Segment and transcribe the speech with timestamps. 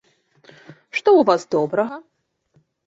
[0.95, 1.95] Што ў вас добрага?